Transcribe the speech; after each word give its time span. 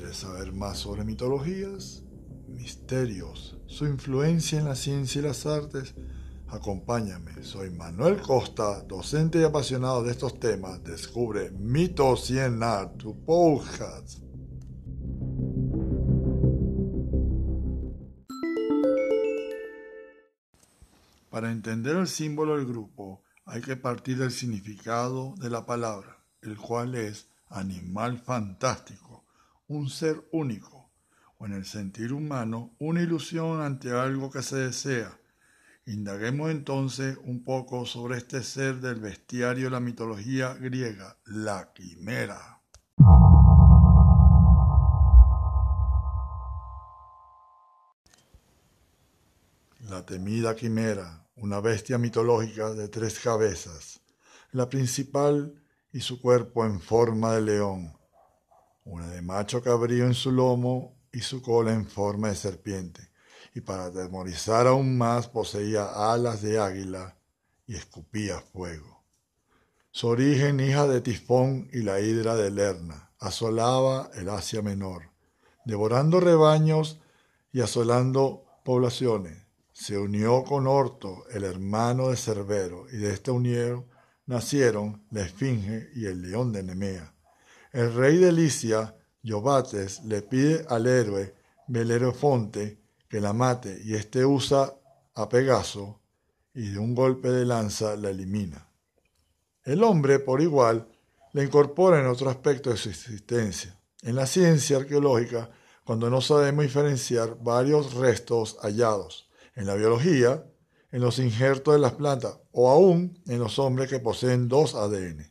¿Quieres 0.00 0.16
saber 0.16 0.54
más 0.54 0.78
sobre 0.78 1.04
mitologías, 1.04 2.04
misterios, 2.48 3.58
su 3.66 3.84
influencia 3.84 4.58
en 4.58 4.64
la 4.64 4.74
ciencia 4.74 5.18
y 5.18 5.24
las 5.24 5.44
artes? 5.44 5.94
Acompáñame, 6.48 7.42
soy 7.42 7.68
Manuel 7.68 8.18
Costa, 8.22 8.82
docente 8.84 9.40
y 9.40 9.42
apasionado 9.42 10.02
de 10.02 10.12
estos 10.12 10.40
temas. 10.40 10.82
Descubre 10.82 11.50
Mitos 11.50 12.30
y 12.30 12.38
en 12.38 12.62
Art, 12.62 12.96
tu 12.96 13.22
podcast. 13.26 14.20
Para 21.28 21.52
entender 21.52 21.96
el 21.96 22.08
símbolo 22.08 22.56
del 22.56 22.64
grupo 22.64 23.22
hay 23.44 23.60
que 23.60 23.76
partir 23.76 24.16
del 24.16 24.30
significado 24.30 25.34
de 25.36 25.50
la 25.50 25.66
palabra, 25.66 26.24
el 26.40 26.56
cual 26.56 26.94
es 26.94 27.28
animal 27.50 28.18
fantástico, 28.18 29.09
un 29.70 29.88
ser 29.88 30.26
único, 30.32 30.90
o 31.38 31.46
en 31.46 31.52
el 31.52 31.64
sentir 31.64 32.12
humano, 32.12 32.74
una 32.80 33.02
ilusión 33.02 33.60
ante 33.60 33.92
algo 33.92 34.28
que 34.28 34.42
se 34.42 34.56
desea. 34.56 35.16
Indaguemos 35.86 36.50
entonces 36.50 37.16
un 37.22 37.44
poco 37.44 37.86
sobre 37.86 38.18
este 38.18 38.42
ser 38.42 38.80
del 38.80 38.96
bestiario 38.96 39.66
de 39.66 39.70
la 39.70 39.78
mitología 39.78 40.54
griega, 40.54 41.16
la 41.24 41.72
quimera. 41.72 42.60
La 49.88 50.04
temida 50.04 50.56
quimera, 50.56 51.28
una 51.36 51.60
bestia 51.60 51.96
mitológica 51.96 52.70
de 52.70 52.88
tres 52.88 53.20
cabezas, 53.20 54.00
la 54.50 54.68
principal 54.68 55.62
y 55.92 56.00
su 56.00 56.20
cuerpo 56.20 56.66
en 56.66 56.80
forma 56.80 57.34
de 57.34 57.42
león, 57.42 57.99
una 58.84 59.08
de 59.08 59.22
macho 59.22 59.62
cabrío 59.62 60.06
en 60.06 60.14
su 60.14 60.32
lomo 60.32 60.96
y 61.12 61.20
su 61.20 61.42
cola 61.42 61.72
en 61.72 61.86
forma 61.86 62.28
de 62.28 62.36
serpiente, 62.36 63.10
y 63.54 63.60
para 63.60 63.86
atemorizar 63.86 64.66
aún 64.66 64.96
más 64.96 65.28
poseía 65.28 66.12
alas 66.12 66.42
de 66.42 66.58
águila 66.58 67.16
y 67.66 67.76
escupía 67.76 68.40
fuego. 68.40 69.04
Su 69.92 70.08
origen, 70.08 70.60
hija 70.60 70.86
de 70.86 71.00
Tifón 71.00 71.68
y 71.72 71.82
la 71.82 72.00
hidra 72.00 72.36
de 72.36 72.50
Lerna, 72.50 73.10
asolaba 73.18 74.10
el 74.14 74.28
Asia 74.28 74.62
Menor, 74.62 75.10
devorando 75.64 76.20
rebaños 76.20 77.00
y 77.52 77.60
asolando 77.60 78.44
poblaciones. 78.64 79.46
Se 79.72 79.98
unió 79.98 80.44
con 80.44 80.66
Orto, 80.66 81.24
el 81.30 81.44
hermano 81.44 82.10
de 82.10 82.16
Cerbero, 82.16 82.86
y 82.92 82.98
de 82.98 83.12
esta 83.12 83.32
unión 83.32 83.86
nacieron 84.26 85.04
la 85.10 85.22
Esfinge 85.22 85.90
y 85.94 86.06
el 86.06 86.22
león 86.22 86.52
de 86.52 86.62
Nemea. 86.62 87.14
El 87.72 87.94
rey 87.94 88.16
de 88.16 88.32
Licia, 88.32 88.96
Yobates, 89.22 90.02
le 90.02 90.22
pide 90.22 90.66
al 90.68 90.88
héroe 90.88 91.36
Belerofonte 91.68 92.80
que 93.08 93.20
la 93.20 93.32
mate 93.32 93.80
y 93.84 93.94
éste 93.94 94.24
usa 94.24 94.74
a 95.14 95.28
Pegaso 95.28 96.00
y 96.52 96.70
de 96.70 96.80
un 96.80 96.96
golpe 96.96 97.30
de 97.30 97.46
lanza 97.46 97.94
la 97.94 98.10
elimina. 98.10 98.68
El 99.62 99.84
hombre, 99.84 100.18
por 100.18 100.40
igual, 100.40 100.88
la 101.32 101.44
incorpora 101.44 102.00
en 102.00 102.08
otro 102.08 102.28
aspecto 102.28 102.70
de 102.70 102.76
su 102.76 102.88
existencia. 102.88 103.78
En 104.02 104.16
la 104.16 104.26
ciencia 104.26 104.78
arqueológica, 104.78 105.50
cuando 105.84 106.10
no 106.10 106.20
sabemos 106.20 106.64
diferenciar 106.64 107.36
varios 107.40 107.94
restos 107.94 108.56
hallados. 108.62 109.30
En 109.54 109.66
la 109.66 109.76
biología, 109.76 110.44
en 110.90 111.02
los 111.02 111.20
injertos 111.20 111.74
de 111.74 111.80
las 111.80 111.92
plantas 111.92 112.36
o 112.50 112.68
aún 112.68 113.22
en 113.28 113.38
los 113.38 113.60
hombres 113.60 113.88
que 113.88 114.00
poseen 114.00 114.48
dos 114.48 114.74
ADN 114.74 115.30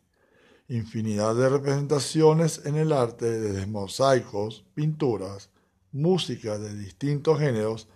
infinidad 0.69 1.35
de 1.35 1.50
representaciones 1.50 2.62
en 2.66 2.75
el 2.75 2.94
arte, 2.94 3.40
desde 3.40 3.66
mosaicos, 3.66 4.63
pinturas, 4.75 5.50
música 5.91 6.59
de 6.59 6.75
distintos 6.78 7.40
géneros 7.40 7.88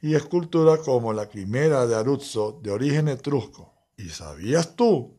y 0.00 0.14
escultura 0.14 0.78
como 0.78 1.12
la 1.12 1.28
quimera 1.28 1.86
de 1.86 1.96
Aruzzo 1.96 2.60
de 2.62 2.70
origen 2.70 3.08
etrusco. 3.08 3.74
¿Y 3.96 4.08
sabías 4.08 4.76
tú 4.76 5.16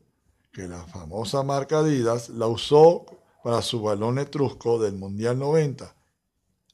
que 0.53 0.67
la 0.67 0.85
famosa 0.85 1.43
marca 1.43 1.79
Adidas 1.79 2.29
la 2.29 2.47
usó 2.47 3.05
para 3.43 3.61
su 3.61 3.81
balón 3.81 4.17
etrusco 4.17 4.79
del 4.79 4.93
Mundial 4.93 5.37
90? 5.37 5.93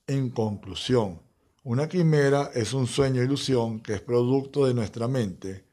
En 0.05 0.29
conclusión, 0.29 1.21
una 1.63 1.89
quimera 1.89 2.51
es 2.53 2.73
un 2.73 2.85
sueño 2.85 3.23
ilusión 3.23 3.79
que 3.79 3.95
es 3.95 4.01
producto 4.01 4.67
de 4.67 4.75
nuestra 4.75 5.07
mente, 5.07 5.65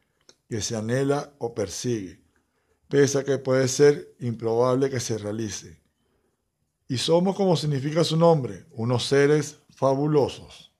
que 0.48 0.62
se 0.62 0.76
anhela 0.76 1.34
o 1.38 1.54
persigue 1.54 2.25
pese 2.88 3.18
a 3.18 3.24
que 3.24 3.38
puede 3.38 3.68
ser 3.68 4.14
improbable 4.20 4.90
que 4.90 5.00
se 5.00 5.18
realice. 5.18 5.80
Y 6.88 6.98
somos 6.98 7.34
como 7.34 7.56
significa 7.56 8.04
su 8.04 8.16
nombre, 8.16 8.66
unos 8.72 9.06
seres 9.06 9.58
fabulosos. 9.70 10.72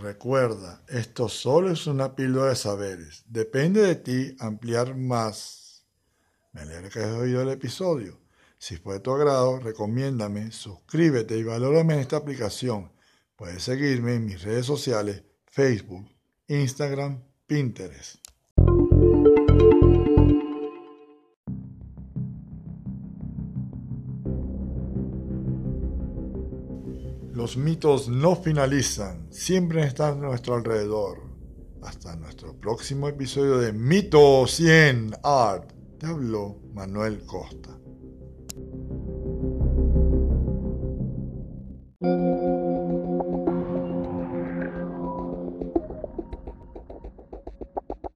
Recuerda, 0.00 0.82
esto 0.88 1.28
solo 1.28 1.70
es 1.70 1.86
una 1.86 2.14
píldora 2.14 2.50
de 2.50 2.56
saberes. 2.56 3.22
Depende 3.26 3.82
de 3.82 3.96
ti 3.96 4.34
ampliar 4.38 4.96
más. 4.96 5.84
Me 6.52 6.62
alegra 6.62 6.88
que 6.88 7.00
hayas 7.00 7.16
oído 7.16 7.42
el 7.42 7.50
episodio. 7.50 8.18
Si 8.56 8.76
fue 8.76 8.94
de 8.94 9.00
tu 9.00 9.12
agrado, 9.12 9.58
recomiéndame, 9.58 10.52
suscríbete 10.52 11.36
y 11.36 11.42
valórame 11.42 11.94
en 11.94 12.00
esta 12.00 12.16
aplicación. 12.16 12.92
Puedes 13.36 13.62
seguirme 13.62 14.14
en 14.14 14.24
mis 14.24 14.42
redes 14.42 14.64
sociales, 14.64 15.22
Facebook, 15.46 16.08
Instagram, 16.48 17.22
Pinterest. 17.46 18.16
Los 27.40 27.56
mitos 27.56 28.06
no 28.10 28.36
finalizan, 28.36 29.32
siempre 29.32 29.82
están 29.84 30.18
a 30.18 30.26
nuestro 30.26 30.56
alrededor. 30.56 31.22
Hasta 31.80 32.14
nuestro 32.14 32.54
próximo 32.54 33.08
episodio 33.08 33.56
de 33.56 33.72
Mito 33.72 34.46
100 34.46 35.12
Art. 35.22 35.72
Te 35.98 36.04
habló 36.04 36.58
Manuel 36.74 37.24
Costa. 37.24 37.78